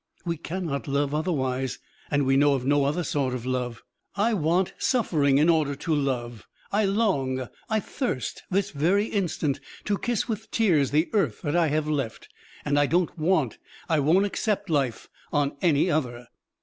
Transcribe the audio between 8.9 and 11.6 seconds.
instant, to kiss with tears the earth that